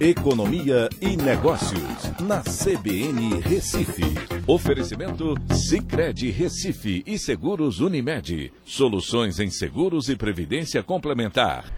[0.00, 4.02] Economia e Negócios, na CBN Recife.
[4.46, 8.50] Oferecimento Cicred Recife e Seguros Unimed.
[8.64, 11.70] Soluções em seguros e previdência complementar.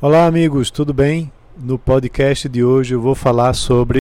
[0.00, 1.30] Olá, amigos, tudo bem?
[1.54, 3.98] No podcast de hoje eu vou falar sobre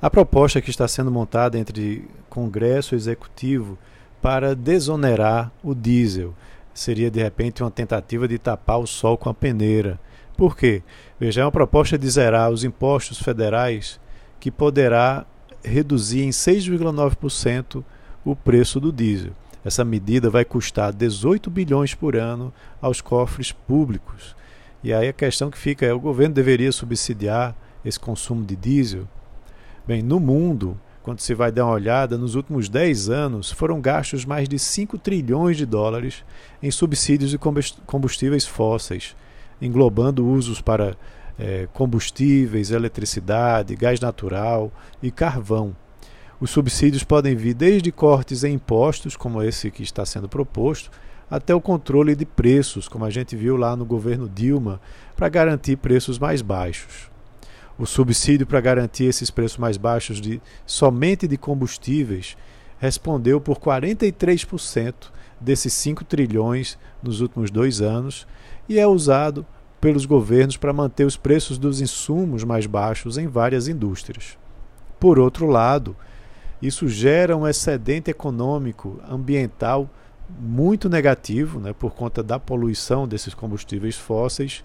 [0.00, 3.76] a proposta que está sendo montada entre Congresso e Executivo
[4.22, 6.32] para desonerar o diesel.
[6.72, 9.98] Seria de repente uma tentativa de tapar o sol com a peneira.
[10.36, 10.82] Por quê?
[11.20, 14.00] Veja, é uma proposta de zerar os impostos federais
[14.40, 15.26] que poderá
[15.62, 17.84] reduzir em 6,9%
[18.24, 19.32] o preço do diesel.
[19.64, 24.34] Essa medida vai custar 18 bilhões por ano aos cofres públicos.
[24.82, 27.54] E aí a questão que fica é: o governo deveria subsidiar
[27.84, 29.06] esse consumo de diesel?
[29.86, 34.24] Bem, no mundo, quando se vai dar uma olhada, nos últimos 10 anos foram gastos
[34.24, 36.24] mais de 5 trilhões de dólares
[36.60, 37.38] em subsídios de
[37.86, 39.14] combustíveis fósseis
[39.62, 40.96] englobando usos para
[41.38, 44.70] é, combustíveis, eletricidade, gás natural
[45.02, 45.74] e carvão.
[46.40, 50.90] Os subsídios podem vir desde cortes em impostos, como esse que está sendo proposto,
[51.30, 54.80] até o controle de preços, como a gente viu lá no governo Dilma,
[55.16, 57.10] para garantir preços mais baixos.
[57.78, 62.36] O subsídio para garantir esses preços mais baixos de somente de combustíveis
[62.78, 64.94] respondeu por 43%
[65.42, 68.26] desses 5 trilhões nos últimos dois anos
[68.68, 69.44] e é usado
[69.80, 74.38] pelos governos para manter os preços dos insumos mais baixos em várias indústrias.
[75.00, 75.96] Por outro lado,
[76.62, 79.90] isso gera um excedente econômico ambiental
[80.40, 84.64] muito negativo, né, por conta da poluição desses combustíveis fósseis,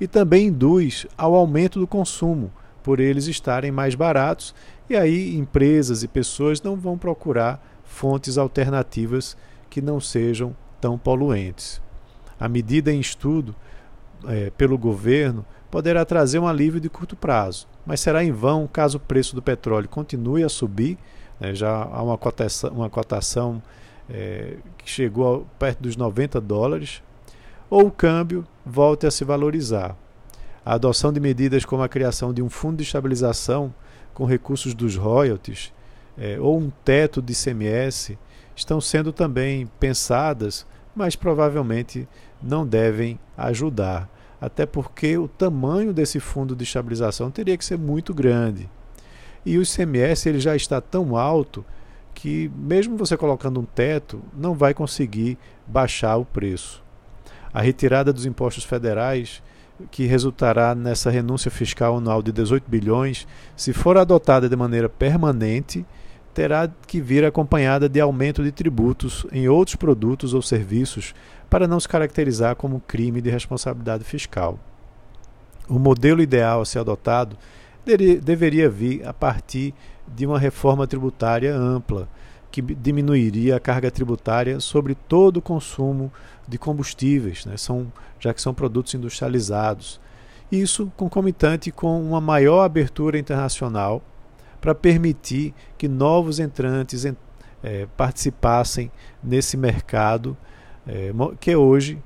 [0.00, 2.50] e também induz ao aumento do consumo,
[2.82, 4.54] por eles estarem mais baratos,
[4.88, 9.36] e aí empresas e pessoas não vão procurar fontes alternativas
[9.74, 11.82] que não sejam tão poluentes.
[12.38, 13.56] A medida em estudo
[14.24, 18.98] é, pelo governo poderá trazer um alívio de curto prazo, mas será em vão caso
[18.98, 20.96] o preço do petróleo continue a subir.
[21.40, 23.60] Né, já há uma cotação, uma cotação
[24.08, 27.02] é, que chegou a, perto dos 90 dólares,
[27.68, 29.96] ou o câmbio volte a se valorizar.
[30.64, 33.74] A adoção de medidas como a criação de um fundo de estabilização
[34.14, 35.72] com recursos dos royalties
[36.16, 38.16] é, ou um teto de ICMS
[38.54, 42.08] estão sendo também pensadas, mas provavelmente
[42.42, 44.08] não devem ajudar
[44.44, 48.68] até porque o tamanho desse fundo de estabilização teria que ser muito grande.
[49.42, 51.64] E o ICMS ele já está tão alto
[52.12, 56.84] que, mesmo você colocando um teto, não vai conseguir baixar o preço.
[57.54, 59.42] A retirada dos impostos federais,
[59.90, 63.26] que resultará nessa renúncia fiscal anual de 18 bilhões,
[63.56, 65.86] se for adotada de maneira permanente,
[66.34, 71.14] terá que vir acompanhada de aumento de tributos em outros produtos ou serviços
[71.48, 74.58] para não se caracterizar como crime de responsabilidade fiscal.
[75.68, 77.38] O modelo ideal a ser adotado
[78.22, 79.72] deveria vir a partir
[80.06, 82.08] de uma reforma tributária ampla,
[82.50, 86.12] que diminuiria a carga tributária sobre todo o consumo
[86.46, 87.56] de combustíveis, né?
[87.56, 90.00] são, já que são produtos industrializados.
[90.50, 94.02] Isso concomitante com uma maior abertura internacional
[94.64, 97.04] para permitir que novos entrantes
[97.62, 98.90] é, participassem
[99.22, 100.34] nesse mercado
[100.86, 102.02] é, que é hoje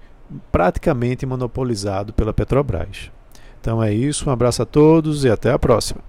[0.51, 3.13] praticamente monopolizado pela Petrobras.
[3.61, 6.08] Então é isso, um abraço a todos e até a próxima.